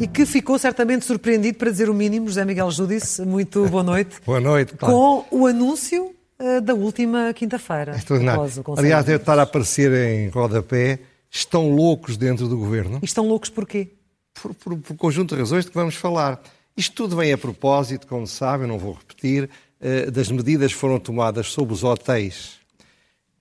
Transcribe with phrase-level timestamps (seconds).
[0.00, 4.16] e que ficou certamente surpreendido, para dizer o mínimo, José Miguel Júdice, muito boa noite.
[4.24, 4.94] boa noite, claro.
[4.94, 7.94] Com o anúncio uh, da última quinta-feira.
[8.78, 12.98] Aliás, deve estar a aparecer em rodapé, estão loucos dentro do governo.
[13.02, 13.90] E estão loucos porquê?
[14.32, 16.40] Por, por, por conjunto de razões de que vamos falar.
[16.74, 19.50] Isto tudo vem a propósito, como sabem, não vou repetir,
[19.82, 22.58] uh, das medidas que foram tomadas sobre os hotéis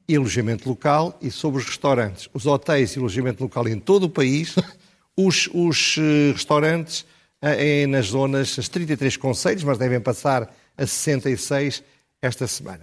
[0.10, 2.28] e alojamento local e sobre os restaurantes.
[2.34, 4.56] Os hotéis e alojamento local em todo o país
[5.28, 7.02] os, os uh, restaurantes
[7.42, 11.84] uh, nas zonas, as 33 conselhos, mas devem passar a 66
[12.22, 12.82] esta semana.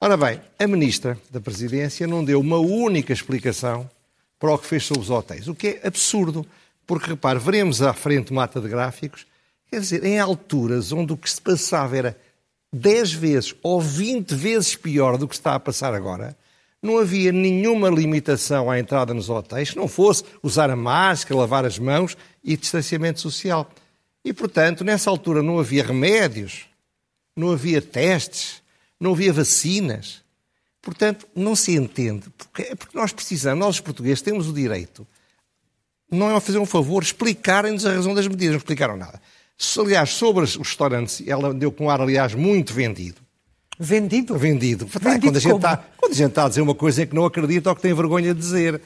[0.00, 3.90] Ora bem, a Ministra da Presidência não deu uma única explicação
[4.38, 6.46] para o que fez sobre os hotéis, o que é absurdo,
[6.86, 9.26] porque, repare, veremos à frente mata de gráficos,
[9.68, 12.16] quer dizer, em alturas onde o que se passava era
[12.72, 16.36] 10 vezes ou 20 vezes pior do que está a passar agora,
[16.82, 21.78] não havia nenhuma limitação à entrada nos hotéis, não fosse usar a máscara, lavar as
[21.78, 23.70] mãos e distanciamento social.
[24.24, 26.66] E, portanto, nessa altura não havia remédios,
[27.36, 28.62] não havia testes,
[29.00, 30.22] não havia vacinas.
[30.80, 32.30] Portanto, não se entende.
[32.36, 35.06] Porque, é porque nós precisamos, nós os portugueses temos o direito,
[36.10, 38.52] não é a fazer um favor, explicarem-nos a razão das medidas.
[38.52, 39.20] Não explicaram nada.
[39.78, 43.20] Aliás, sobre os restaurantes, ela deu com um ar, aliás, muito vendido.
[43.78, 44.36] Vendido?
[44.36, 44.86] Vendido.
[44.86, 47.14] Vendido quando, a gente está, quando a gente está a dizer uma coisa em que
[47.14, 48.80] não acredita ou que tem vergonha de dizer.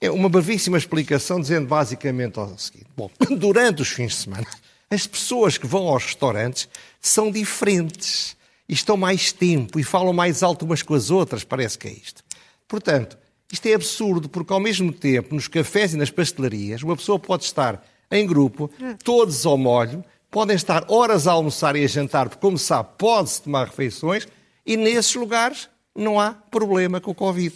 [0.00, 2.88] É uma brevíssima explicação dizendo basicamente o seguinte.
[2.96, 4.46] Bom, durante os fins de semana,
[4.90, 6.68] as pessoas que vão aos restaurantes
[7.00, 8.36] são diferentes
[8.68, 11.92] e estão mais tempo e falam mais alto umas com as outras, parece que é
[11.92, 12.24] isto.
[12.66, 13.16] Portanto,
[13.52, 17.44] isto é absurdo, porque ao mesmo tempo, nos cafés e nas pastelarias, uma pessoa pode
[17.44, 18.70] estar em grupo,
[19.04, 23.42] todos ao molho, podem estar horas a almoçar e a jantar, porque, como sabe, pode-se
[23.42, 24.26] tomar refeições,
[24.64, 27.54] e nesses lugares não há problema com o Covid.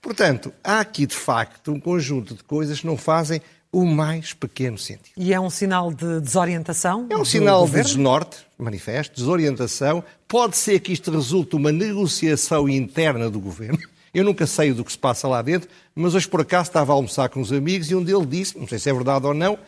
[0.00, 4.78] Portanto, há aqui, de facto, um conjunto de coisas que não fazem o mais pequeno
[4.78, 5.12] sentido.
[5.16, 7.06] E é um sinal de desorientação?
[7.10, 10.02] É um sinal de desnorte, manifesto, desorientação.
[10.26, 13.78] Pode ser que isto resulte uma negociação interna do governo.
[14.14, 16.94] Eu nunca sei do que se passa lá dentro, mas hoje por acaso estava a
[16.94, 19.58] almoçar com uns amigos e um deles disse, não sei se é verdade ou não,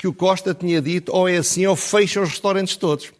[0.00, 3.12] que o Costa tinha dito ou é assim ou fecha os restaurantes todos.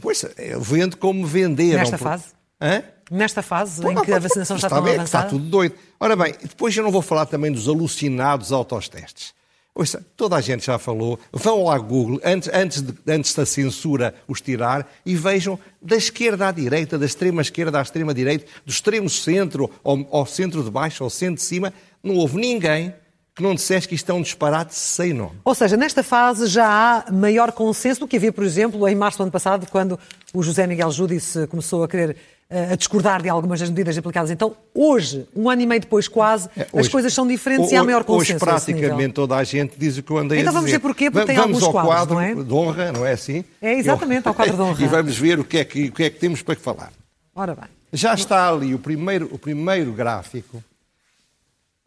[0.00, 1.78] Pois, eu vendo como venderam.
[1.78, 2.24] Nesta fase?
[2.60, 2.82] Hã?
[3.08, 5.04] Nesta fase Pô, em que a vacinação está, está tão avançada?
[5.04, 5.76] Está tudo doido.
[6.00, 9.32] Ora bem, depois eu não vou falar também dos alucinados autotestes.
[9.72, 11.20] Ouça, toda a gente já falou.
[11.32, 16.48] Vão ao Google, antes, antes, de, antes da censura os tirar, e vejam da esquerda
[16.48, 20.70] à direita, da extrema esquerda à extrema direita, do extremo centro ao, ao centro de
[20.70, 21.72] baixo, ao centro de cima,
[22.02, 22.92] não houve ninguém
[23.36, 25.32] que não disseste que isto é um disparate sem nome.
[25.44, 26.66] Ou seja, nesta fase já
[27.06, 30.00] há maior consenso do que havia, por exemplo, em março do ano passado, quando
[30.32, 32.16] o José Miguel Júdice começou a querer
[32.48, 34.30] eh, a discordar de algumas das medidas aplicadas.
[34.30, 37.74] Então, hoje, um ano e meio depois quase, é, hoje, as coisas são diferentes hoje,
[37.74, 38.42] e há maior consenso.
[38.42, 40.60] Hoje, praticamente, toda a gente diz o que eu andei então, a dizer.
[40.60, 42.34] Então vamos ver porquê, porque tem vamos alguns ao quadros, quadro não é?
[42.34, 43.44] de honra, não é assim?
[43.60, 44.82] É, exatamente, ao quadro de honra.
[44.82, 46.90] e vamos ver o que, é que, o que é que temos para falar.
[47.34, 47.68] Ora bem.
[47.92, 50.64] Já está ali o primeiro, o primeiro gráfico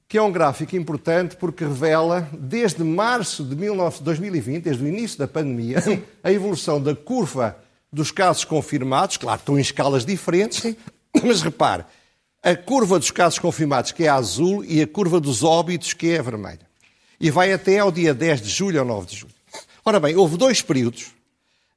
[0.09, 5.27] que é um gráfico importante porque revela, desde março de 2020, desde o início da
[5.27, 6.01] pandemia, Sim.
[6.23, 7.55] a evolução da curva
[7.93, 9.17] dos casos confirmados.
[9.17, 10.75] Claro, estão em escalas diferentes, Sim.
[11.23, 11.85] mas repare,
[12.41, 16.21] a curva dos casos confirmados, que é azul, e a curva dos óbitos, que é
[16.23, 16.67] vermelha.
[17.21, 19.33] E vai até ao dia 10 de julho ou 9 de julho.
[19.85, 21.11] Ora bem, houve dois períodos,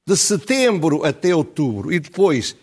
[0.06, 2.56] de setembro até outubro, e depois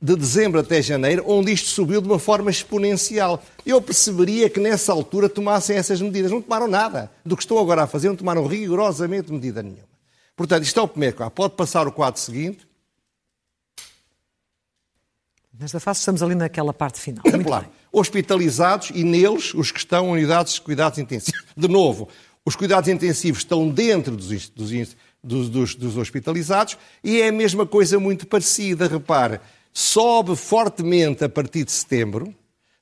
[0.00, 3.42] de dezembro até janeiro, onde isto subiu de uma forma exponencial.
[3.66, 6.30] Eu perceberia que nessa altura tomassem essas medidas.
[6.30, 7.10] Não tomaram nada.
[7.24, 9.90] Do que estão agora a fazer, não tomaram rigorosamente medida nenhuma.
[10.34, 11.34] Portanto, isto é o primeiro quadro.
[11.34, 12.66] Pode passar o quadro seguinte.
[15.52, 17.22] Nesta fase estamos ali naquela parte final.
[17.28, 17.66] Muito claro.
[17.66, 17.74] Bem.
[17.92, 21.44] Hospitalizados e neles os que estão em unidades de cuidados intensivos.
[21.54, 22.08] De novo,
[22.42, 28.00] os cuidados intensivos estão dentro dos, dos, dos, dos hospitalizados e é a mesma coisa
[28.00, 28.88] muito parecida.
[28.88, 29.40] Repare,
[29.72, 32.34] sobe fortemente a partir de setembro,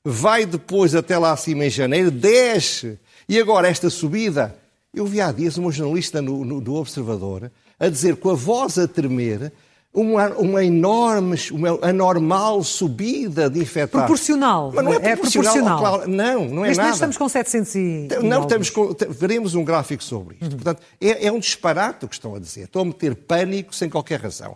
[0.03, 2.99] vai depois até lá acima em janeiro, desce.
[3.27, 4.55] E agora esta subida,
[4.93, 8.77] eu vi há dias uma jornalista no, no, do Observador a dizer com a voz
[8.77, 9.51] a tremer
[9.93, 14.05] uma, uma enorme, uma anormal subida de infectados.
[14.05, 14.71] Proporcional.
[14.73, 15.55] Mas não é, é proporcional.
[15.55, 15.79] É proporcional.
[15.79, 16.93] Claro, não, não é Neste nada.
[16.93, 18.07] estamos com 700 e...
[18.23, 20.43] Não, estamos com, veremos um gráfico sobre isto.
[20.43, 20.57] Uhum.
[20.57, 22.65] Portanto, é, é um disparate o que estão a dizer.
[22.65, 24.55] Estão a meter pânico sem qualquer razão.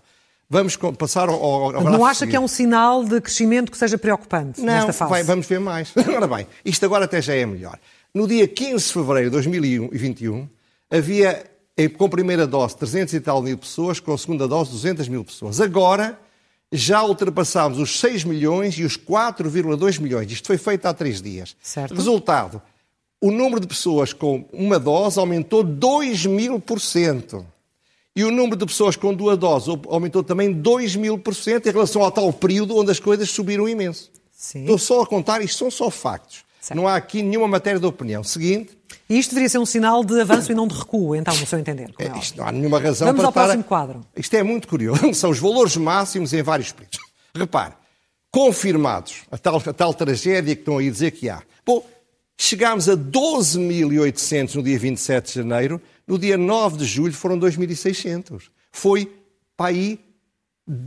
[0.54, 4.62] Vamos passar ao, ao Não acha que é um sinal de crescimento que seja preocupante
[4.62, 5.10] não, nesta fase?
[5.10, 5.92] Vai, vamos ver mais.
[6.16, 7.80] Ora bem, isto agora até já é melhor.
[8.14, 10.48] No dia 15 de fevereiro de 2021,
[10.92, 11.44] havia
[11.98, 15.60] com primeira dose 300 e tal mil pessoas, com segunda dose 200 mil pessoas.
[15.60, 16.20] Agora
[16.72, 20.32] já ultrapassámos os 6 milhões e os 4,2 milhões.
[20.32, 21.56] Isto foi feito há três dias.
[21.62, 21.96] Certo.
[21.96, 22.62] Resultado,
[23.20, 27.44] o número de pessoas com uma dose aumentou 2 mil por cento.
[28.16, 31.72] E o número de pessoas com duas doses aumentou também 2 mil por cento em
[31.72, 34.12] relação ao tal período onde as coisas subiram imenso.
[34.32, 34.62] Sim.
[34.62, 36.44] Estou só a contar, isto são só factos.
[36.62, 36.78] Certo.
[36.78, 38.24] Não há aqui nenhuma matéria de opinião.
[38.24, 38.78] Seguinte.
[39.10, 41.60] E isto deveria ser um sinal de avanço e não de recuo, então, no seu
[41.60, 41.94] entender.
[41.98, 43.26] É, é isto não há nenhuma razão Vamos para.
[43.26, 44.02] Vamos ao próximo quadro.
[44.16, 45.12] Isto é muito curioso.
[45.14, 47.00] São os valores máximos em vários períodos.
[47.36, 47.74] Repare,
[48.32, 51.42] confirmados, a tal, a tal tragédia que estão aí a dizer que há.
[51.66, 51.86] Bom,
[52.38, 58.50] chegámos a 12.800 no dia 27 de janeiro, no dia 9 de julho foram 2.600.
[58.72, 59.12] Foi
[59.56, 60.00] para aí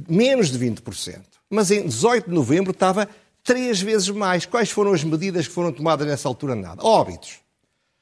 [0.09, 1.21] menos de 20%.
[1.51, 3.09] Mas em 18 de novembro estava
[3.45, 4.45] três vezes mais.
[4.45, 6.55] Quais foram as medidas que foram tomadas nessa altura?
[6.55, 6.83] Nada.
[6.85, 7.47] Óbitos.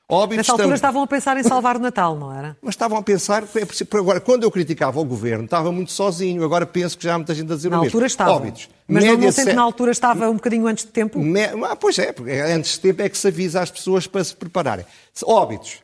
[0.07, 2.55] Óbitos Nessa altura estavam a pensar em salvar o Natal, não era?
[2.61, 6.67] Mas estavam a pensar, é agora, quando eu criticava o governo, estava muito sozinho, agora
[6.67, 7.85] penso que já há muita gente a dizer na o mesmo.
[7.85, 8.33] Na altura estava.
[8.33, 8.69] Óbitos.
[8.87, 11.19] Mas Média não, não sente na altura estava um bocadinho antes de tempo?
[11.19, 11.45] Me...
[11.45, 14.37] Ah, pois é, porque antes de tempo é que se avisa às pessoas para se
[14.37, 14.85] prepararem.
[15.25, 15.79] Óbitos.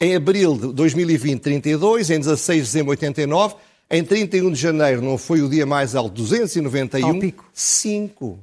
[0.00, 3.56] Em abril de 2020, 32, em 16 de dezembro, 89,
[3.90, 7.06] em 31 de janeiro não foi o dia mais alto, 291.
[7.06, 7.44] Ao pico.
[7.52, 8.38] 5.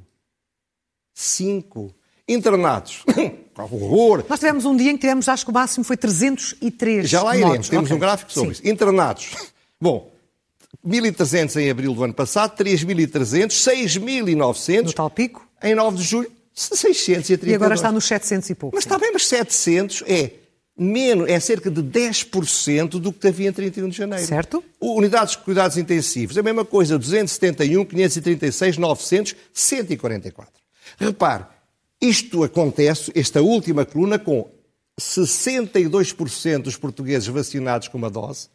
[1.12, 1.94] 5.
[2.28, 3.02] Internados.
[3.58, 4.24] horror.
[4.28, 7.34] Nós tivemos um dia em que tivemos, acho que o máximo foi 303 Já lá
[7.34, 7.68] iremos, mortos.
[7.68, 7.96] temos okay.
[7.96, 8.62] um gráfico sobre Sim.
[8.62, 8.70] isso.
[8.70, 9.30] Internados.
[9.80, 10.12] Bom,
[10.86, 14.84] 1.300 em abril do ano passado, 3.300, 6.900.
[14.84, 15.44] No tal pico?
[15.60, 17.50] Em 9 de julho, 632.
[17.50, 18.76] E agora está nos 700 e pouco.
[18.76, 20.30] Mas está bem, mas 700 é
[20.78, 24.26] menos, é cerca de 10% do que havia em 31 de janeiro.
[24.26, 24.62] Certo.
[24.80, 30.52] Unidades de cuidados intensivos, a mesma coisa, 271, 536, 900, 144.
[30.98, 31.44] Repare,
[32.00, 34.48] isto acontece, esta última coluna, com
[35.00, 38.48] 62% dos portugueses vacinados com uma dose,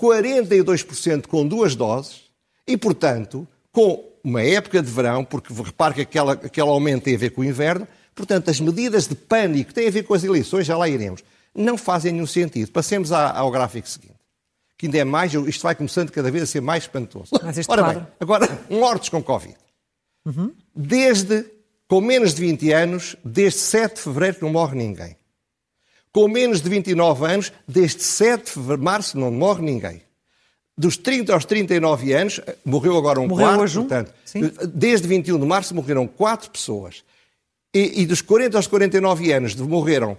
[0.00, 2.22] 42% com duas doses
[2.66, 7.18] e, portanto, com uma época de verão, porque repare que aquela, aquele aumento tem a
[7.18, 10.66] ver com o inverno, portanto, as medidas de pânico têm a ver com as eleições,
[10.66, 11.22] já lá iremos,
[11.54, 12.70] não fazem nenhum sentido.
[12.70, 14.18] Passemos ao gráfico seguinte,
[14.76, 17.30] que ainda é mais, isto vai começando cada vez a ser mais espantoso.
[17.68, 19.56] Ora bem, agora, mortos com Covid.
[20.24, 20.52] Uhum.
[20.74, 21.44] Desde
[21.90, 25.16] com menos de 20 anos, desde 7 de fevereiro não morre ninguém.
[26.12, 30.00] Com menos de 29 anos, desde 7 de março não morre ninguém.
[30.78, 33.82] Dos 30 aos 39 anos, morreu agora um morreu quarto, hoje um?
[33.82, 34.52] portanto, Sim.
[34.72, 37.02] desde 21 de março morreram 4 pessoas.
[37.74, 40.16] E, e, dos 40 aos 49 anos morreram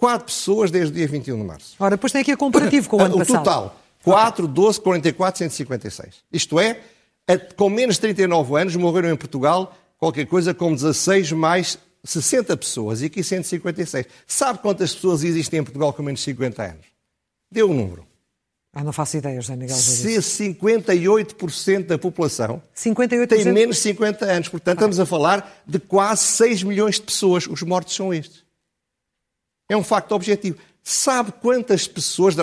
[0.00, 1.76] 4 pessoas desde o dia 21 de março.
[1.78, 3.36] Ora, depois tem aqui a comparativo com o ano o passado.
[3.36, 6.14] O total, 4, 12, 44, 156.
[6.32, 6.80] Isto é,
[7.54, 13.02] com menos de 39 anos morreram em Portugal qualquer coisa como 16 mais 60 pessoas
[13.02, 14.06] e aqui 156.
[14.26, 16.86] Sabe quantas pessoas existem em Portugal com menos de 50 anos?
[17.54, 18.06] O um número.
[18.72, 19.76] Ah, não faço ideia, José Miguel.
[19.76, 23.26] Se 58% da população 58%?
[23.26, 24.48] tem menos de 50 anos.
[24.48, 27.46] Portanto, estamos a falar de quase 6 milhões de pessoas.
[27.46, 28.44] Os mortos são estes.
[29.70, 30.58] É um facto objetivo.
[30.82, 32.34] Sabe quantas pessoas...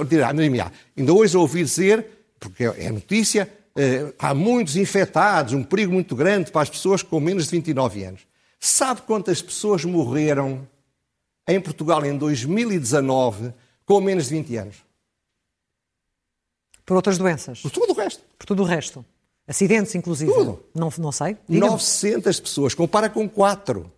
[0.95, 2.05] Ainda hoje ouvi dizer,
[2.39, 7.19] porque é notícia, eh, há muitos infectados, um perigo muito grande para as pessoas com
[7.19, 8.21] menos de 29 anos.
[8.57, 10.65] Sabe quantas pessoas morreram
[11.45, 13.53] em Portugal em 2019
[13.85, 14.75] com menos de 20 anos?
[16.85, 17.59] Por outras doenças?
[17.59, 18.23] Por tudo o resto.
[18.39, 19.05] Por tudo o resto.
[19.45, 20.31] Acidentes, inclusive?
[20.31, 20.63] Tudo.
[20.73, 21.35] Não, não sei.
[21.47, 22.73] Diga 900 pessoas.
[22.73, 23.91] Compara com 4.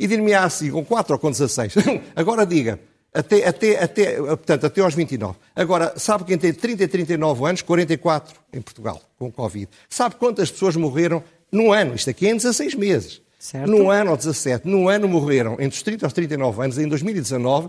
[0.00, 1.74] E dir-me assim, com 4 ou com 16.
[2.16, 2.80] Agora diga,
[3.12, 5.36] até, até, até, portanto, até aos 29.
[5.54, 7.60] Agora, sabe quem tem 30 e 39 anos?
[7.60, 9.68] 44 em Portugal, com Covid.
[9.90, 11.94] Sabe quantas pessoas morreram num ano?
[11.94, 13.20] Isto aqui é em 16 meses.
[13.38, 13.70] Certo.
[13.70, 14.66] Num ano ou 17.
[14.66, 17.68] Num ano morreram, entre os 30 aos 39 anos, em 2019,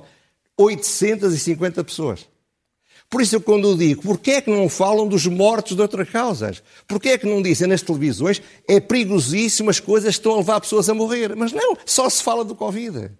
[0.57, 2.27] 850 pessoas.
[3.11, 6.63] Por isso, quando eu digo, porquê é que não falam dos mortos de outras causas?
[6.87, 10.87] Porquê é que não dizem nas televisões é perigosíssimo as coisas estão a levar pessoas
[10.87, 11.35] a morrer?
[11.35, 13.11] Mas não, só se fala do Covid.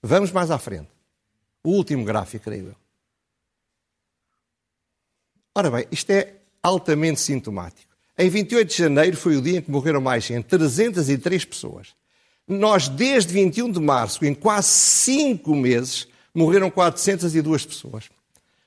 [0.00, 0.86] Vamos mais à frente.
[1.64, 2.76] O último gráfico, creio eu.
[5.56, 7.92] Ora bem, isto é altamente sintomático.
[8.16, 11.96] Em 28 de janeiro foi o dia em que morreram mais de 303 pessoas.
[12.46, 18.08] Nós, desde 21 de março, em quase 5 meses, morreram 402 pessoas.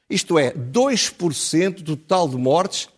[0.10, 2.90] Isto é, 2% do total de mortes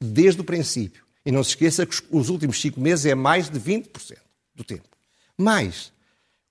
[0.00, 1.04] desde o princípio.
[1.24, 4.16] E não se esqueça que os últimos 5 meses é mais de 20%
[4.54, 4.88] do tempo.
[5.36, 5.92] Mais,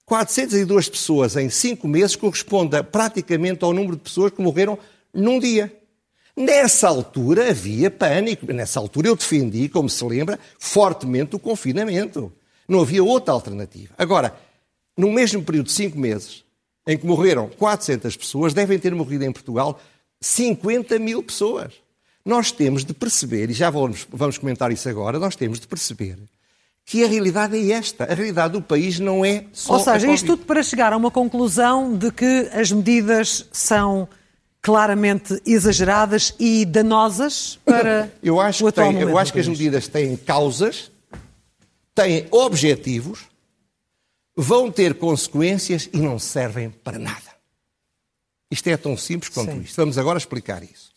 [0.06, 4.78] 402 pessoas em 5 meses corresponde praticamente ao número de pessoas que morreram
[5.14, 5.74] num dia.
[6.36, 8.52] Nessa altura havia pânico.
[8.52, 12.32] Nessa altura eu defendi, como se lembra, fortemente o confinamento.
[12.68, 13.94] Não havia outra alternativa.
[13.98, 14.36] Agora,
[14.98, 16.44] no mesmo período de 5 meses,
[16.88, 19.80] em que morreram 400 pessoas, devem ter morrido em Portugal
[20.22, 21.74] 50 mil pessoas.
[22.26, 26.18] Nós temos de perceber, e já vamos, vamos comentar isso agora, nós temos de perceber
[26.86, 28.06] que a realidade é esta.
[28.06, 29.74] A realidade do país não é só.
[29.74, 34.08] Ou seja, isto tudo para chegar a uma conclusão de que as medidas são
[34.60, 39.88] claramente exageradas e danosas para eu acho o que tem, Eu acho que as medidas
[39.88, 40.92] têm causas,
[41.94, 43.22] têm objetivos,
[44.36, 47.28] vão ter consequências e não servem para nada.
[48.51, 49.62] Isto é tão simples quanto Sim.
[49.62, 49.75] isto.
[49.75, 50.89] Vamos agora explicar isso.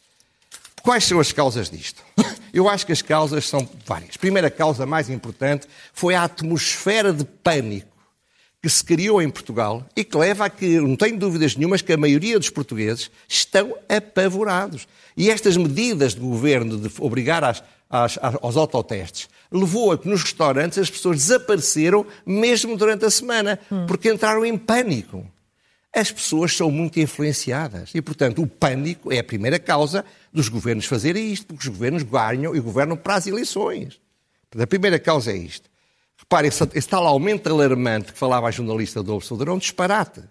[0.82, 2.02] Quais são as causas disto?
[2.52, 4.14] Eu acho que as causas são várias.
[4.16, 7.90] A primeira causa mais importante foi a atmosfera de pânico
[8.62, 11.92] que se criou em Portugal e que leva a que, não tenho dúvidas nenhumas, que
[11.92, 14.86] a maioria dos portugueses estão apavorados.
[15.16, 20.22] E estas medidas do governo de obrigar às- às- aos autotestes levou a que nos
[20.22, 25.26] restaurantes as pessoas desapareceram mesmo durante a semana, porque entraram em pânico.
[25.94, 30.86] As pessoas são muito influenciadas e, portanto, o pânico é a primeira causa dos governos
[30.86, 34.00] fazerem isto, porque os governos ganham e governam para as eleições.
[34.48, 35.70] Portanto, a primeira causa é isto.
[36.16, 40.22] Repare, esse, esse tal aumento alarmante que falava a jornalista do Observador é um disparate.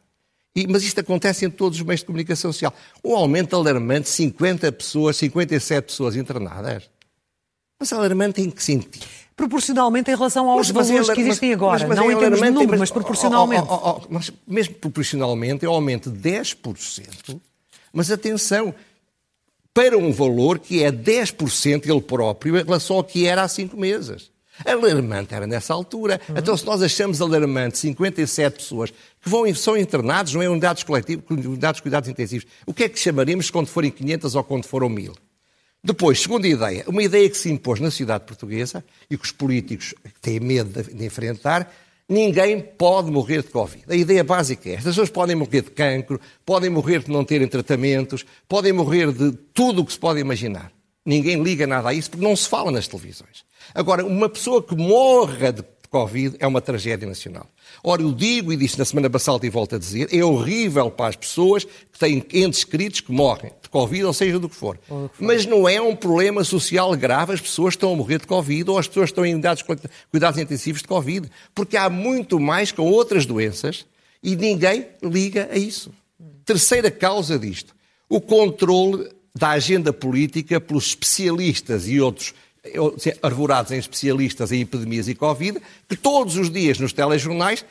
[0.55, 2.73] E- mas isto acontece em todos os meios de comunicação social.
[3.03, 6.89] Um aumento alarmante, 50 pessoas, 57 pessoas internadas.
[7.79, 9.05] Mas alarmante em que sentido?
[9.41, 11.79] Proporcionalmente em relação aos valores é alar- que existem mas- agora.
[11.79, 13.65] mas- mas não é em termos de número, mas, proporcionalmente.
[13.67, 17.41] oh, oh, oh, oh, mas mesmo proporcionalmente um aumento de 10%.
[17.91, 18.73] Mas atenção,
[19.73, 23.75] para um valor que é 10% ele próprio em relação ao que era há cinco
[23.75, 24.29] meses.
[24.63, 26.21] Alarmante era nessa altura.
[26.37, 31.25] Então, se nós achamos alarmante 57 pessoas que vão, são internados, não é unidades coletivas,
[31.31, 34.87] unidades de cuidados intensivos, o que é que chamaremos quando forem 500 ou quando foram
[34.87, 35.13] 1000?
[35.83, 39.95] Depois, segunda ideia, uma ideia que se impôs na sociedade portuguesa e que os políticos
[40.21, 41.73] têm medo de, de enfrentar,
[42.07, 43.85] ninguém pode morrer de Covid.
[43.89, 47.47] A ideia básica é as pessoas podem morrer de cancro, podem morrer de não terem
[47.47, 50.71] tratamentos, podem morrer de tudo o que se pode imaginar.
[51.03, 53.43] Ninguém liga nada a isso porque não se fala nas televisões.
[53.73, 57.47] Agora, uma pessoa que morra de Covid é uma tragédia nacional.
[57.83, 61.07] Ora, eu digo, e disse na semana passada e volto a dizer, é horrível para
[61.07, 64.79] as pessoas que têm entes queridos que morrem de Covid, ou seja, do que for.
[65.19, 68.77] Mas não é um problema social grave, as pessoas estão a morrer de Covid ou
[68.77, 71.29] as pessoas estão em unidades de cuidados intensivos de Covid.
[71.55, 73.85] Porque há muito mais com outras doenças
[74.21, 75.91] e ninguém liga a isso.
[76.45, 77.73] Terceira causa disto,
[78.07, 82.33] o controle da agenda política pelos especialistas e outros
[83.21, 87.65] arvorados em especialistas em epidemias e Covid, que todos os dias nos telejornais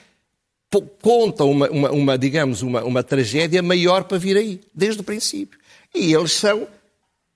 [1.03, 5.59] contam uma, uma- uma, digamos, uma, uma tragédia maior para vir aí, desde o princípio.
[5.95, 6.67] E eles são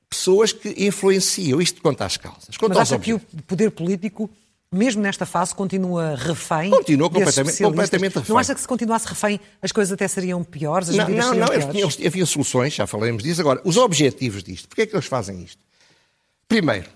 [0.09, 1.61] pessoas que influenciam.
[1.61, 2.57] Isto quanto às causas.
[2.57, 4.31] Quanto Mas acha que o poder político,
[4.71, 6.71] mesmo nesta fase, continua refém?
[6.71, 8.29] Continua completamente- completamente refém.
[8.29, 10.89] Não acha que se continuasse refém as coisas até seriam piores?
[10.91, 11.65] Não, não, não eles piores?
[11.73, 13.41] tinham- eles- havia soluções, já falaremos disso.
[13.41, 15.59] Agora, os objetivos disto, porquê é que eles fazem isto?
[16.47, 16.89] Primeiro,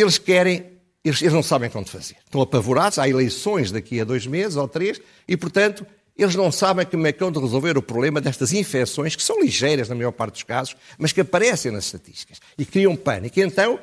[0.00, 0.64] eles querem,
[1.04, 2.16] eles, eles não sabem quando fazer.
[2.24, 5.84] Estão apavorados, há eleições daqui a dois meses ou três, e, portanto,
[6.16, 9.40] eles não sabem como é que vão de resolver o problema destas infecções, que são
[9.40, 13.40] ligeiras na maior parte dos casos, mas que aparecem nas estatísticas, e criam pânico.
[13.40, 13.78] Então,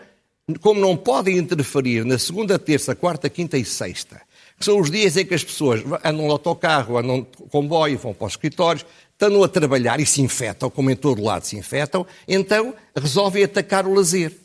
[0.61, 4.21] como não podem interferir na segunda, terça, quarta, quinta e sexta,
[4.57, 8.13] que são os dias em que as pessoas andam no autocarro, andam de comboio, vão
[8.13, 12.05] para os escritórios, estão a trabalhar e se infectam, como em todo lado se infectam,
[12.25, 14.44] então resolvem atacar o lazer.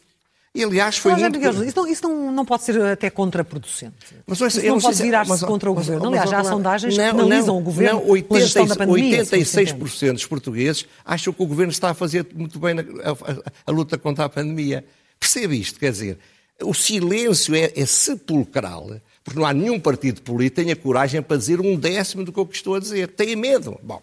[0.53, 1.39] E, aliás, foi Mas, muito...
[1.39, 3.95] Miguel, isso, não, isso não, não pode ser até contraproducente.
[4.27, 6.09] Mas, ouça, isso não pode se- virar-se contra o mas- governo.
[6.09, 9.23] Aliás, já há sondagens não, que penalizam não, o governo não, pela gestão da pandemia.
[9.25, 13.43] 86% dos portugueses acham que o governo está a fazer muito bem na- a, a-
[13.67, 14.85] a luta contra a pandemia.
[15.21, 15.79] Percebe isto?
[15.79, 16.19] Quer dizer,
[16.65, 18.91] o silêncio é, é sepulcral,
[19.23, 22.41] porque não há nenhum partido político que tenha coragem para dizer um décimo do que
[22.41, 23.07] eu estou a dizer.
[23.09, 23.79] Tem medo.
[23.85, 24.03] Bom,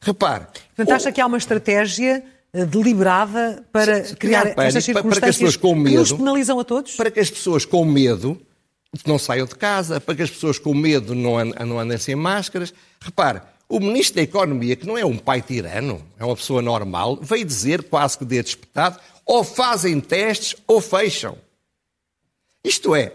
[0.00, 0.46] repare.
[0.74, 5.36] Portanto, acha que há uma estratégia deliberada para criar, criar estas para- para que as
[5.36, 6.94] circunstâncias pessoas com que nos medo- penalizam a todos?
[6.96, 8.40] para que as pessoas com medo
[9.06, 12.74] não saiam de casa, para que as pessoas com medo não, não andem sem máscaras.
[13.00, 17.18] Repare, o Ministro da Economia, que não é um pai tirano, é uma pessoa normal,
[17.22, 21.38] veio dizer, quase que de despetado, ou fazem testes ou fecham.
[22.62, 23.14] Isto é,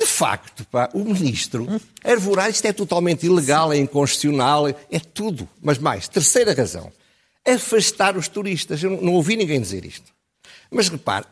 [0.00, 1.68] de facto, pá, o Ministro
[2.02, 5.46] arvorar isto é totalmente ilegal, é inconstitucional, é tudo.
[5.60, 6.90] Mas mais, terceira razão,
[7.46, 8.82] afastar os turistas.
[8.82, 10.12] Eu não, ouvi ninguém dizer isto.
[10.70, 11.26] Mas repare,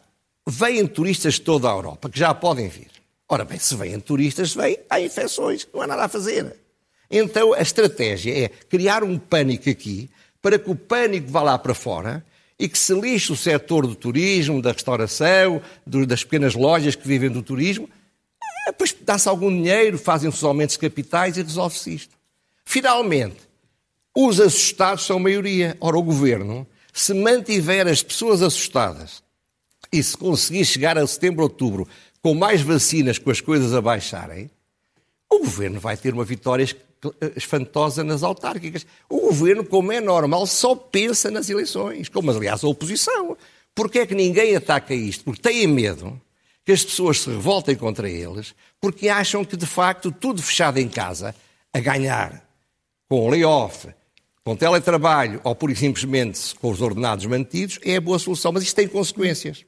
[0.46, 2.90] vêm turistas de toda a Europa, que já podem vir.
[3.28, 6.56] Ora bem, se vêm turistas, vêm, há infecções, não há nada a fazer.
[7.10, 10.10] Então a estratégia é criar um pânico aqui,
[10.42, 12.24] para que o pânico vá lá para fora
[12.58, 17.06] e que se lixe o setor do turismo, da restauração, do- das pequenas lojas que
[17.06, 17.88] vivem do turismo,
[18.66, 22.14] eh, depois dá-se algum dinheiro, fazem os aumentos de capitais e resolve-se isto.
[22.64, 23.36] Finalmente,
[24.26, 25.76] os assustados são maioria.
[25.80, 29.22] Ora, o governo, se mantiver as pessoas assustadas
[29.92, 31.88] e se conseguir chegar a setembro, outubro,
[32.22, 34.50] com mais vacinas, com as coisas a baixarem,
[35.28, 36.68] o governo vai ter uma vitória
[37.34, 38.86] espantosa nas autárquicas.
[39.08, 43.36] O governo, como é normal, só pensa nas eleições, como aliás a oposição.
[43.74, 45.24] Porquê é que ninguém ataca isto?
[45.24, 46.20] Porque têm medo
[46.64, 50.88] que as pessoas se revoltem contra eles, porque acham que, de facto, tudo fechado em
[50.88, 51.34] casa,
[51.72, 52.44] a ganhar,
[53.08, 53.88] com layoff,
[54.50, 58.50] com teletrabalho ou, por simplesmente, com os ordenados mantidos, é a boa solução.
[58.50, 59.64] Mas isto tem consequências.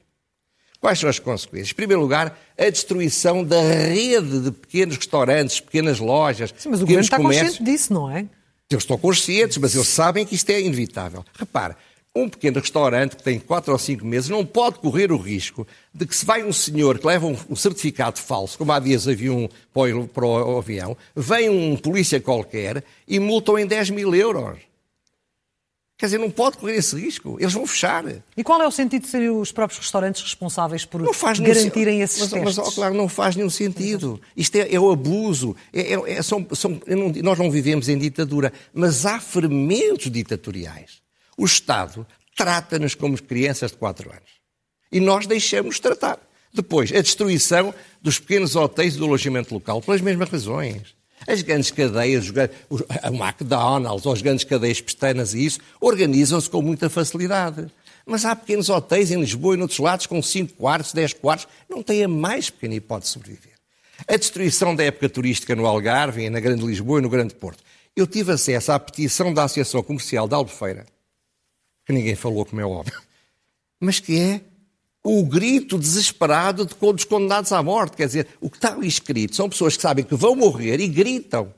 [0.81, 1.71] Quais são as consequências?
[1.71, 6.83] Em primeiro lugar, a destruição da rede de pequenos restaurantes, pequenas lojas, Sim, mas o
[6.83, 7.59] governo está comércios.
[7.59, 8.25] consciente disso, não é?
[8.69, 11.23] Eles estão conscientes, mas eles sabem que isto é inevitável.
[11.33, 11.75] Repare,
[12.13, 16.05] um pequeno restaurante que tem quatro ou cinco meses não pode correr o risco de
[16.05, 19.47] que se vai um senhor que leva um, certificado falso, como há dias havia um
[19.73, 24.72] para o avião, vem um polícia qualquer e multam em 10 mil euros.
[26.03, 27.37] Quer dizer, não pode correr esse risco.
[27.39, 28.03] Eles vão fechar.
[28.35, 32.19] E qual é o sentido de serem os próprios restaurantes responsáveis por garantirem nenhum, esses
[32.19, 32.57] mas, testes?
[32.57, 34.19] Mas, claro, não faz nenhum sentido.
[34.35, 35.55] Isto é, é o abuso.
[35.71, 41.01] É, é, é são, são, não, nós não vivemos em ditadura, mas há fermentos ditatoriais.
[41.37, 42.05] O Estado
[42.35, 44.29] trata-nos como crianças de 4 anos.
[44.91, 46.19] E nós deixamos tratar.
[46.53, 51.01] Depois, a destruição dos pequenos hotéis e do alojamento local, pelas mesmas razões.
[51.27, 52.31] As grandes cadeias,
[53.01, 57.67] a McDonald's as grandes cadeias pestanas e isso, organizam-se com muita facilidade.
[58.05, 61.81] Mas há pequenos hotéis em Lisboa e noutros lados com 5 quartos, 10 quartos, não
[61.81, 63.53] têm a mais pequena hipótese de sobreviver.
[64.07, 67.63] A destruição da época turística no Algarve, na Grande Lisboa e no Grande Porto.
[67.95, 70.85] Eu tive acesso à petição da Associação Comercial de Albufeira,
[71.85, 72.99] que ninguém falou, como é óbvio,
[73.79, 74.41] mas que é
[75.03, 77.97] o grito desesperado de todos condenados à morte.
[77.97, 80.87] Quer dizer, o que está ali escrito são pessoas que sabem que vão morrer e
[80.87, 81.53] gritam.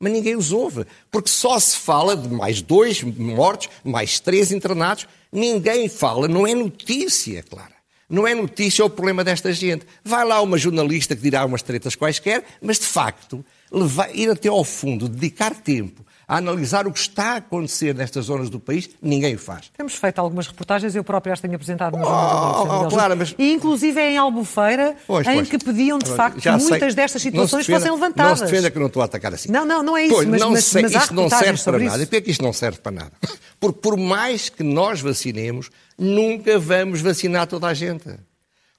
[0.00, 5.06] Mas ninguém os ouve, porque só se fala de mais dois mortos, mais três internados.
[5.32, 7.76] Ninguém fala, não é notícia, Clara.
[8.08, 9.86] Não é notícia o problema desta gente.
[10.04, 14.48] Vai lá uma jornalista que dirá umas tretas quaisquer, mas de facto, levar, ir até
[14.48, 18.90] ao fundo, dedicar tempo a analisar o que está a acontecer nestas zonas do país,
[19.00, 19.70] ninguém o faz.
[19.76, 23.34] Temos feito algumas reportagens, eu próprio as tenho apresentado no Oh, Jornal oh, claro, mas-
[23.38, 25.48] E inclusive é em Albufeira, Pois, em pois.
[25.48, 26.68] que pediam de facto que Já sei.
[26.70, 28.40] muitas destas situações defenda- fossem levantadas.
[28.40, 29.50] Não se defenda que não estou a atacar assim.
[29.52, 31.78] Não, não, não é isso, Pois, mas- não mas- sei, mas isto não serve para
[31.78, 31.84] nada.
[31.94, 31.96] isso.
[32.02, 33.12] E porquê é que isto não serve para nada?
[33.60, 38.04] Porque por mais que nós vacinemos, nunca vamos vacinar toda a gente.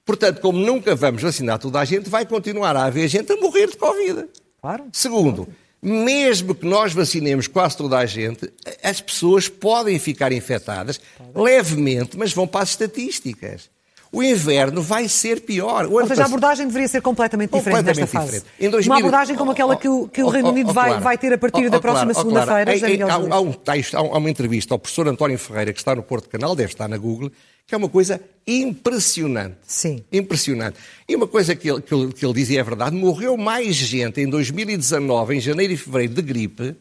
[0.04, 3.68] Portanto, como nunca vamos vacinar toda a gente, vai continuar a haver gente a morrer
[3.68, 4.26] de Covid.
[4.60, 4.84] Claro.
[4.92, 5.48] Segundo,
[5.80, 11.00] mesmo que nós vacinemos quase toda a gente, as pessoas podem ficar infectadas
[11.34, 13.70] levemente, mas vão para as estatísticas.
[14.10, 15.86] O inverno vai ser pior.
[15.86, 18.42] Ou seja, a abordagem deveria ser completamente diferente nesta Completamente fase.
[18.42, 18.66] diferente.
[18.66, 20.72] Em 2000 Uma abordagem como aquela que o, que o Oh, Reino oh, Unido oh,
[20.72, 21.00] vai, Clara.
[21.02, 22.64] vai ter a partir Oh, da oh, próxima oh, Clara.
[22.64, 22.88] segunda-feira.
[22.88, 26.02] Miguel há, há um texto, há, uma entrevista ao professor António Ferreira, que está no
[26.02, 27.30] Porto Canal, deve estar na Google,
[27.66, 29.56] que é uma coisa impressionante.
[29.66, 30.02] Sim.
[30.10, 30.76] Impressionante.
[31.08, 33.74] E uma coisa que ele, que ele, que ele diz e é verdade, morreu mais
[33.76, 36.76] gente em 2019, em janeiro e fevereiro, de gripe,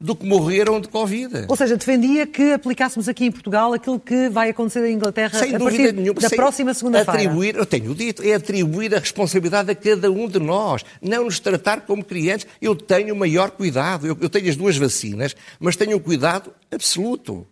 [0.00, 1.46] do que morreram de Covid.
[1.48, 5.54] Ou seja, defendia que aplicássemos aqui em Portugal aquilo que vai acontecer em Inglaterra Sem
[5.54, 6.20] a dúvida partir nenhuma.
[6.20, 7.20] da próxima segunda-feira.
[7.20, 10.84] Atribuir, eu tenho dito, é atribuir a responsabilidade a cada um de nós.
[11.02, 12.46] Não nos tratar como crianças.
[12.62, 14.06] Eu tenho o maior cuidado.
[14.06, 17.44] Eu, eu tenho as duas vacinas, mas tenho um cuidado absoluto.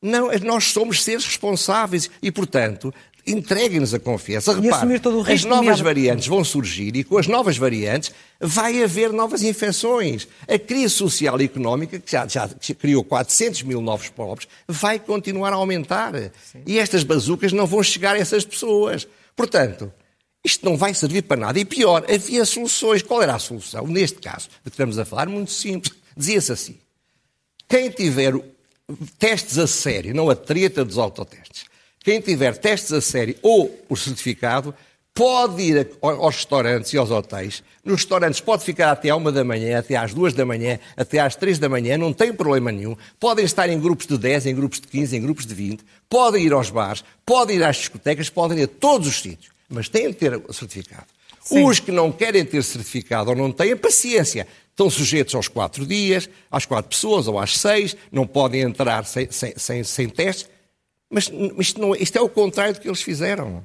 [0.00, 2.92] Não, nós somos seres responsáveis e, portanto,
[3.26, 4.52] entreguem-nos a confiança.
[4.52, 4.86] E Repare,
[5.32, 10.26] as novas nomeado- variantes vão surgir e com as novas variantes vai haver novas infecções.
[10.48, 15.52] A crise social e económica, que já, já criou 400 mil novos pobres, vai continuar
[15.52, 16.12] a aumentar.
[16.66, 19.06] E estas bazucas não vão chegar a essas pessoas.
[19.36, 19.92] Portanto,
[20.44, 21.58] isto não vai servir para nada.
[21.60, 23.02] E pior, havia soluções.
[23.02, 23.86] Qual era a solução?
[23.86, 25.94] Neste caso, de que estamos a falar, muito simples.
[26.16, 26.76] Dizia-se assim:
[27.68, 28.34] quem tiver
[29.18, 31.64] testes a sério, não a treta dos autotestes,
[32.02, 34.74] quem tiver testes a sério ou o certificado,
[35.14, 37.62] pode ir aos restaurantes e aos hotéis.
[37.84, 41.18] Nos restaurantes pode ficar até à uma da manhã, até às duas da manhã, até
[41.18, 42.96] às três da manhã, não tem problema nenhum.
[43.20, 45.84] Podem estar em grupos de 10, em grupos de 15, em grupos de 20.
[46.08, 49.52] Podem ir aos bares, podem ir às discotecas, podem ir a todos os sítios.
[49.68, 51.06] Mas têm de ter o certificado.
[51.42, 51.64] Sim.
[51.64, 54.46] Os que não querem ter certificado ou não têm, paciência.
[54.70, 59.30] Estão sujeitos aos quatro dias, às quatro pessoas ou às seis, não podem entrar sem,
[59.30, 60.48] sem, sem, sem testes.
[61.12, 63.62] Mas isto, não, isto é o contrário do que eles fizeram.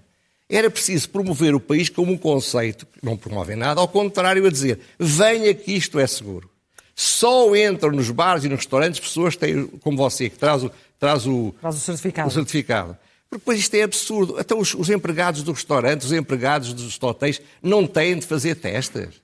[0.50, 4.50] Era preciso promover o país como um conceito, que não promovem nada, ao contrário, a
[4.52, 6.50] dizer: venha que isto é seguro.
[6.94, 10.72] Só entram nos bares e nos restaurantes pessoas que têm, como você, que traz o,
[11.00, 12.28] traz o, Traz o certificado.
[12.28, 12.98] o certificado.
[13.30, 14.38] Porque depois isto é absurdo.
[14.40, 19.22] Então os, os empregados dos restaurantes, os empregados dos hotéis, não têm de fazer testes.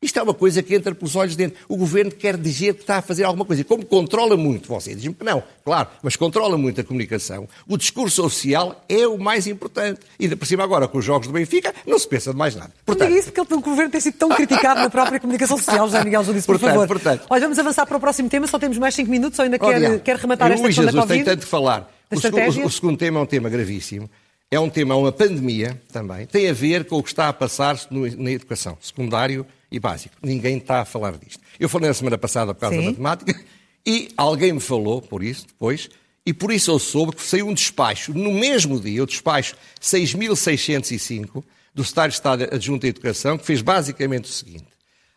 [0.00, 1.58] Isto é uma coisa que entra pelos olhos dentro.
[1.68, 3.64] O governo quer dizer que está a fazer alguma coisa.
[3.64, 7.48] Como controla muito, você diz-me que não, claro, mas controla muito a comunicação.
[7.66, 10.00] O discurso social é o mais importante.
[10.18, 12.54] E ainda por cima agora, com os jogos do Benfica, não se pensa de mais
[12.54, 12.72] nada.
[12.84, 13.10] Portanto...
[13.10, 16.24] Não isso porque o governo tem sido tão criticado na própria comunicação social, José Miguel
[16.24, 16.86] Júdice, por favor.
[16.86, 17.26] Portanto...
[17.30, 20.00] Olha, vamos avançar para o próximo tema, só temos mais 5 minutos, ou ainda quer,
[20.00, 21.24] quer rematar esta questão Jesus, da Covid?
[21.24, 21.90] tem tanto que falar.
[22.10, 24.08] O segundo, o segundo tema é um tema gravíssimo.
[24.48, 26.24] É um tema, uma pandemia também.
[26.26, 30.14] Tem a ver com o que está a passar-se na educação, secundário e básico.
[30.22, 31.40] Ninguém está a falar disto.
[31.58, 32.82] Eu falei na semana passada por causa Sim.
[32.82, 33.44] da matemática
[33.84, 35.88] e alguém me falou por isso depois,
[36.24, 41.44] e por isso eu soube que saiu um despacho, no mesmo dia, o despacho 6.605
[41.72, 44.66] do Secretário de Estado Adjunto à Educação, que fez basicamente o seguinte.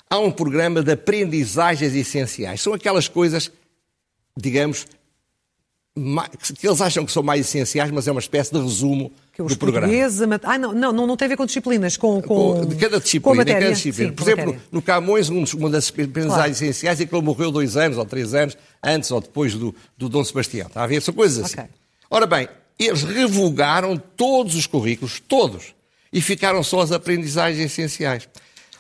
[0.08, 2.62] Há um programa de aprendizagens essenciais.
[2.62, 3.52] São aquelas coisas,
[4.38, 4.86] digamos,
[6.58, 9.58] que eles acham que são mais essenciais, mas é uma espécie de resumo que do
[9.58, 9.92] programa.
[10.44, 13.44] Ah, não, não, não tem a ver com disciplinas, com, com, de cada disciplina.
[13.44, 14.10] Com cada disciplina.
[14.10, 14.68] Sim, Por exemplo, matéria.
[14.72, 16.52] no Camões, uma das aprendizagens claro.
[16.52, 20.08] essenciais é que ele morreu dois anos ou três anos antes ou depois do, do
[20.08, 20.68] Dom Sebastião.
[20.68, 21.02] Está a ver?
[21.02, 21.54] São coisas assim.
[21.54, 21.70] Okay.
[22.10, 22.48] Ora bem,
[22.78, 25.76] eles revogaram todos os currículos, todos,
[26.14, 28.28] e ficaram só as aprendizagens essenciais.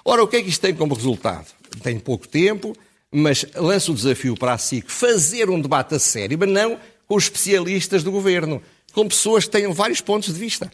[0.05, 1.47] Ora, o que é que isto tem como resultado?
[1.83, 2.75] Tem pouco tempo,
[3.11, 7.23] mas lança o desafio para a SIC fazer um debate a sério, mas não os
[7.23, 8.61] especialistas do governo,
[8.93, 10.71] com pessoas que tenham vários pontos de vista.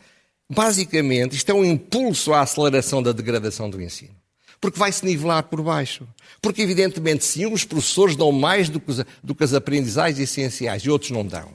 [0.50, 4.16] Basicamente, isto é um impulso à aceleração da degradação do ensino.
[4.60, 6.08] Porque vai-se nivelar por baixo.
[6.42, 8.92] Porque, evidentemente, se uns professores dão mais do que,
[9.24, 11.50] do que as aprendizagens essenciais e outros não dão,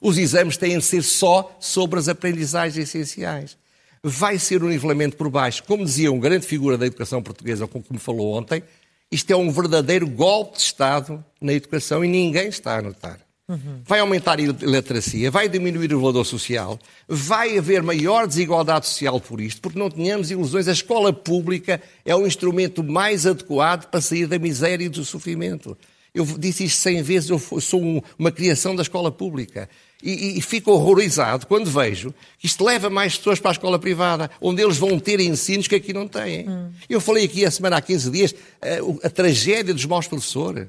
[0.00, 3.56] os exames têm de ser só sobre as aprendizagens essenciais.
[4.02, 5.64] Vai ser um nivelamento por baixo.
[5.64, 8.62] Como dizia um grande figura da educação portuguesa, como me falou ontem,
[9.10, 13.23] isto é um verdadeiro golpe de Estado na educação e ninguém está a notar.
[13.46, 13.82] Uhum.
[13.84, 19.38] Vai aumentar a iliteracia, vai diminuir o valor social, vai haver maior desigualdade social por
[19.38, 20.66] isto, porque não tenhamos ilusões.
[20.66, 25.76] A escola pública é o instrumento mais adequado para sair da miséria e do sofrimento.
[26.14, 29.68] Eu disse isto cem vezes, eu sou um, uma criação da escola pública.
[30.02, 34.30] E, e, fico horrorizado quando vejo que isto leva mais pessoas para a escola privada,
[34.40, 36.48] onde eles vão ter ensinos que aqui não têm.
[36.48, 36.70] Hum.
[36.88, 40.68] Eu falei aqui a semana há 15 dias a, a tragédia dos maus professores.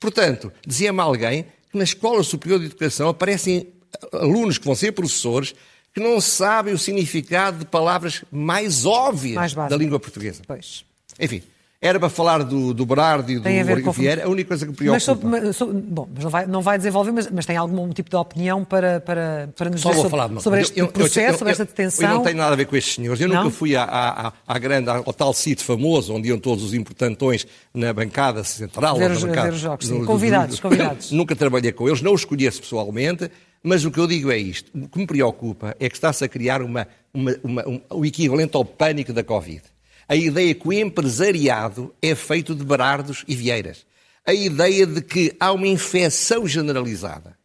[0.00, 3.68] Portanto, dizia-me alguém que na Escola Superior de Educação aparecem
[4.12, 5.54] alunos que vão ser professores
[5.92, 10.42] que não sabem o significado de palavras mais óbvias mais da língua portuguesa.
[10.46, 10.84] Pois.
[11.18, 11.42] Enfim,
[11.80, 14.96] era para falar do, do Berardo e do Vieira, a única coisa que me preocupa...
[14.96, 17.88] Mas sobre, mas, sobre, bom, mas não vai, não vai desenvolver, mas, mas tem algum
[17.90, 21.34] tipo de opinião para, para, para nos Só dizer sobre, falar, sobre este eu, processo,
[21.34, 22.08] eu, sobre esta detenção?
[22.08, 23.20] Eu não tenho nada a ver com estes senhores.
[23.20, 23.44] Eu não?
[23.44, 27.46] nunca fui à, à, à grande, ao tal sítio famoso, onde iam todos os importantões
[27.72, 28.98] na bancada central.
[28.98, 30.04] Ver os, bancada, ver os jogos, sim.
[30.04, 31.12] Convidados, convidados.
[31.12, 33.30] nunca trabalhei com eles, não os conheço pessoalmente,
[33.62, 34.68] mas o que eu digo é isto.
[34.74, 38.56] O que me preocupa é que está-se a criar uma, uma, uma, um, o equivalente
[38.56, 39.62] ao pânico da Covid
[40.08, 43.84] a ideia que o empresariado é feito de Berardos e Vieiras.
[44.26, 47.36] A ideia de que há uma infecção generalizada.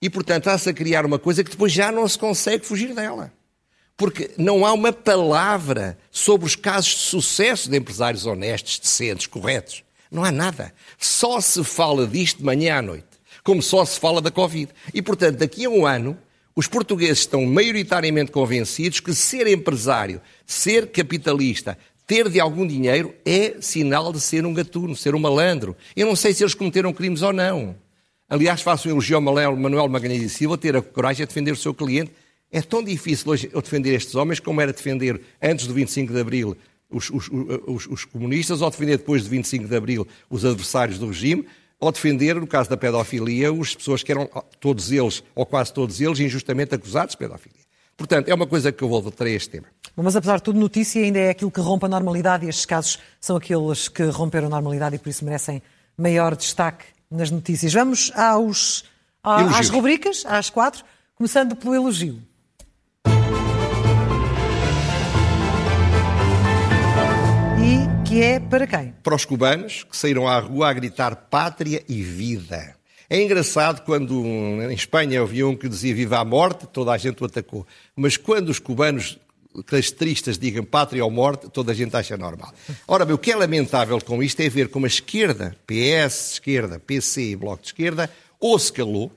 [0.00, 3.32] E, portanto, está-se a criar uma coisa que depois já não se consegue fugir dela.
[3.96, 9.82] Porque não há uma palavra sobre os casos de sucesso de empresários honestos, decentes, corretos.
[10.08, 10.72] Não há nada.
[10.98, 13.08] Só se fala disto de manhã à noite.
[13.42, 14.72] Como só se fala da Covid.
[14.94, 16.16] E, portanto, daqui a um ano,
[16.58, 21.78] os portugueses estão maioritariamente convencidos que ser empresário, ser capitalista,
[22.08, 25.76] ter de algum dinheiro é sinal de ser um gatuno, ser um malandro.
[25.94, 27.76] Eu não sei se eles cometeram crimes ou não.
[28.26, 31.56] Aliás, faço um elogio ao Manuel Magalhães e Silva ter a coragem de defender o
[31.56, 32.10] seu cliente.
[32.50, 36.18] É tão difícil hoje eu defender estes homens como era defender antes do 25 de
[36.18, 36.56] Abril
[36.90, 37.28] os, os,
[37.66, 41.44] os, os comunistas ou defender depois do 25 de Abril os adversários do regime
[41.78, 46.00] ou defender, no caso da pedofilia, as pessoas que eram, todos eles, ou quase todos
[46.00, 47.67] eles, injustamente acusados de pedofilia.
[47.98, 49.66] Portanto, é uma coisa que eu vou a este tema.
[49.96, 52.98] Mas, apesar de tudo, notícia ainda é aquilo que rompe a normalidade e estes casos
[53.20, 55.60] são aqueles que romperam a normalidade e por isso merecem
[55.96, 57.72] maior destaque nas notícias.
[57.72, 58.84] Vamos aos,
[59.22, 60.84] às rubricas, às quatro,
[61.16, 62.22] começando pelo elogio.
[68.08, 68.94] que é para quem?
[69.02, 72.77] Para os cubanos que saíram à rua a gritar pátria e vida.
[73.10, 77.22] É engraçado quando em Espanha havia um que dizia viva a morte, toda a gente
[77.22, 77.66] o atacou.
[77.96, 79.18] Mas quando os cubanos
[79.66, 82.52] castristas digam pátria ou morte, toda a gente acha normal.
[82.86, 86.78] Ora bem, o que é lamentável com isto é ver como a esquerda, PS, esquerda,
[86.78, 89.10] PC e Bloco de Esquerda, ou se calou,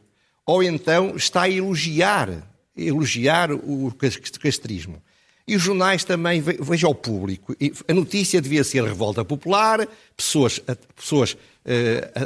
[0.46, 3.94] ou então está a elogiar, elogiar o
[4.40, 5.02] castrismo.
[5.48, 7.56] E os jornais também, veja ao público,
[7.88, 10.62] a notícia devia ser revolta popular, pessoas,
[10.96, 11.36] pessoas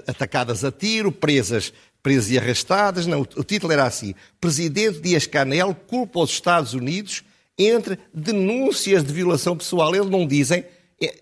[0.08, 3.08] atacadas a tiro, presas, presas e arrastadas.
[3.08, 7.24] Não, o título era assim: Presidente Dias-Canel culpa os Estados Unidos
[7.58, 9.96] entre denúncias de violação pessoal.
[9.96, 10.66] Eles não dizem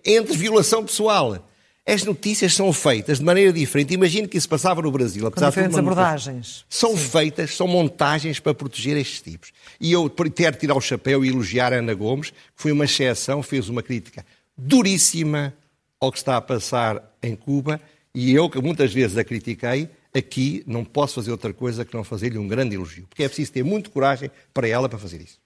[0.06, 1.48] entre violação pessoal.
[1.86, 3.94] As notícias são feitas de maneira diferente.
[3.94, 5.30] Imagino que isso passava no Brasil.
[5.30, 6.66] Com diferentes abordagens.
[6.70, 7.10] São Sim.
[7.10, 9.52] feitas, são montagens para proteger estes tipos.
[9.82, 13.44] E eu quero tirar o chapéu e elogiar a Ana Gomes, que foi uma exceção,
[13.44, 14.26] fez uma crítica
[14.58, 15.54] duríssima
[16.00, 17.82] ao que está a passar em Cuba.
[18.16, 22.04] E eu, que muitas vezes a critiquei, aqui não posso fazer outra coisa que não
[22.04, 23.08] fazer-lhe um grande elogio.
[23.08, 25.40] Porque é preciso ter muita coragem para ela para fazer isso.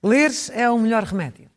[0.00, 1.50] Ler é o melhor remédio.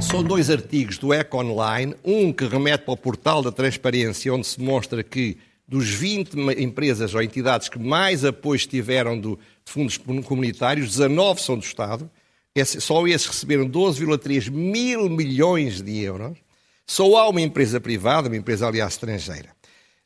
[0.00, 4.48] São dois artigos do Eco Online, um que remete para o portal da transparência, onde
[4.48, 9.96] se mostra que dos 20 empresas ou entidades que mais apoios tiveram do, de fundos
[9.96, 12.10] comunitários, 19 são do Estado,
[12.62, 16.38] só esses receberam 12,3 mil milhões de euros.
[16.86, 19.50] Só há uma empresa privada, uma empresa, aliás, estrangeira.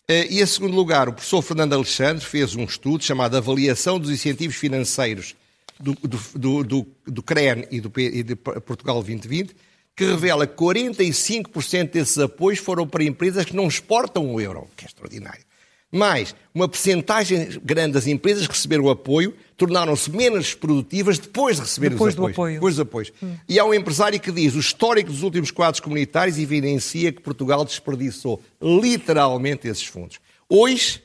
[0.09, 4.11] Eh, e, em segundo lugar, o professor Fernando Alexandre fez um estudo chamado Avaliação dos
[4.11, 5.35] Incentivos Financeiros
[5.79, 9.55] do, do, do, do CREN e do e de Portugal 2020,
[9.95, 14.85] que revela que 45% desses apoios foram para empresas que não exportam o euro, que
[14.85, 15.45] é extraordinário.
[15.91, 22.15] Mais, uma percentagem grande das empresas receberam apoio tornaram-se menos produtivas depois de receber depois
[22.15, 22.35] os apoios.
[22.35, 22.55] Apoio.
[22.55, 23.13] Depois dos apoios.
[23.21, 23.35] Hum.
[23.49, 27.65] E há um empresário que diz o histórico dos últimos quadros comunitários evidencia que Portugal
[27.65, 30.21] desperdiçou literalmente esses fundos.
[30.49, 31.03] Hoje,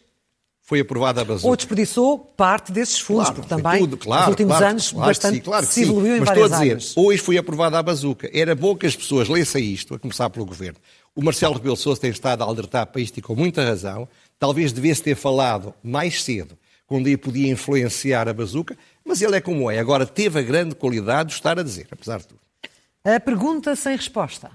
[0.61, 1.47] foi aprovada a bazuca.
[1.47, 5.07] Ou desperdiçou parte desses fundos, claro, porque também tudo, claro, nos últimos claro, anos claro
[5.07, 6.15] bastante sim, claro se evoluiu sim.
[6.15, 6.93] em Mas várias estou a dizer, áreas.
[6.95, 8.29] hoje foi aprovada a bazuca.
[8.31, 10.79] Era bom que as pessoas lessem isto, a começar pelo Governo.
[11.15, 14.07] O Marcelo Rebelo Sousa tem estado a alertar para isto e com muita razão.
[14.39, 16.57] Talvez devesse ter falado mais cedo,
[16.87, 19.79] quando ele podia influenciar a bazuca, mas ele é como é.
[19.79, 22.39] Agora teve a grande qualidade de estar a dizer, apesar de tudo.
[23.03, 24.51] A pergunta sem resposta.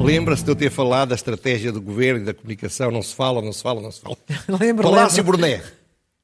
[0.00, 2.90] Lembra-se de eu ter falado da estratégia do governo e da comunicação?
[2.90, 4.16] Não se fala, não se fala, não se fala.
[4.60, 5.24] lembro, Palácio.
[5.24, 5.62] Burné.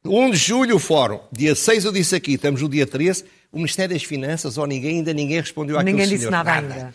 [0.05, 1.19] 1 de julho, o fórum.
[1.33, 3.25] Dia 6 eu disse aqui, estamos no dia 13.
[3.51, 6.19] O Ministério das Finanças, ou ninguém, ainda ninguém respondeu àquilo Ninguém senhor.
[6.19, 6.95] disse nada, nada, ainda.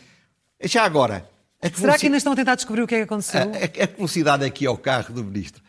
[0.64, 1.28] Já agora.
[1.74, 3.42] Será que ainda estão a tentar descobrir o que é que aconteceu?
[3.42, 5.62] A, a, a velocidade aqui ao carro do Ministro.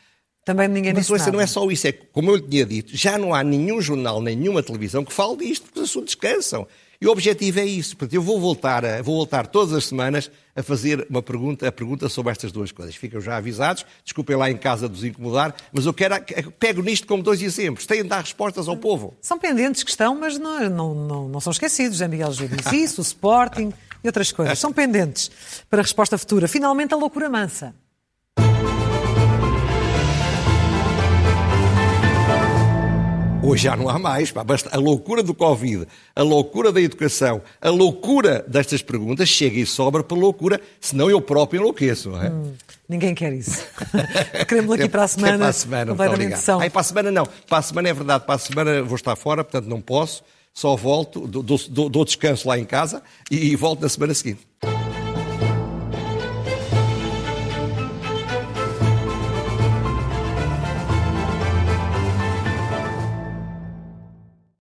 [0.45, 1.33] Também ninguém Mas disse nada.
[1.33, 3.81] não é só isso, é que, como eu lhe tinha dito, já não há nenhum
[3.81, 6.69] jornal, nenhuma televisão que fale disto, porque os assuntos descansam.
[7.01, 7.97] E o objetivo é isso.
[7.97, 11.73] Portanto, eu vou voltar, a, vou voltar todas as semanas a fazer uma pergunta, a
[11.73, 12.95] pergunta sobre estas duas coisas.
[12.95, 16.15] Ficam já avisados, desculpem lá em casa de os incomodar, mas eu quero,
[16.59, 17.85] pego nisto como dois exemplos.
[17.85, 19.15] Têm de dar respostas ao povo.
[19.21, 21.99] São pendentes que estão, mas não, não, não, não são esquecidos.
[21.99, 23.73] José Miguel Júlio disse isso, o Sporting
[24.07, 24.59] e outras coisas.
[24.59, 25.31] São pendentes
[25.69, 26.49] para a resposta futura.
[26.49, 27.75] Finalmente, a loucura mansa.
[33.43, 34.33] Hoje já não há mais.
[34.33, 34.43] Pá.
[34.43, 39.65] Basta a loucura do Covid, a loucura da educação, a loucura destas perguntas chega e
[39.65, 42.11] sobra para loucura, senão eu próprio enlouqueço.
[42.11, 42.29] Não é?
[42.29, 42.55] Hum,
[42.89, 43.65] ninguém quer isso.
[44.49, 45.39] Queremos aqui para a semana.
[45.39, 46.61] para a semana, completamente são.
[46.61, 47.25] Ai, para a semana não.
[47.49, 48.25] Para a semana é verdade.
[48.25, 50.25] Para a semana vou estar fora, portanto não posso.
[50.57, 54.41] Só volto, dou, dou, dou descanso lá em casa e volto na semana seguinte.